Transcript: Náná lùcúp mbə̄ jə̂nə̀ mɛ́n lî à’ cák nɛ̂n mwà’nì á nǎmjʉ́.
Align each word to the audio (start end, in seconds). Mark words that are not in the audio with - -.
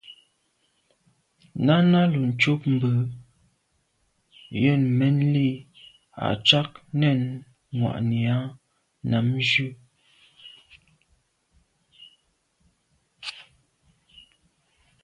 Náná 1.65 1.99
lùcúp 2.13 2.61
mbə̄ 2.73 2.93
jə̂nə̀ 4.61 4.83
mɛ́n 4.97 5.17
lî 5.33 5.47
à’ 6.27 6.29
cák 6.47 6.69
nɛ̂n 6.99 7.19
mwà’nì 7.77 8.19
á 8.35 8.37
nǎmjʉ́. 9.09 9.69